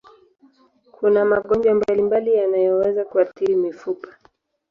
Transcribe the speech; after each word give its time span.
Kuna 0.95 1.21
magonjwa 1.31 1.73
mbalimbali 1.79 2.33
yanayoweza 2.33 3.05
kuathiri 3.05 3.55
mifupa. 3.55 4.09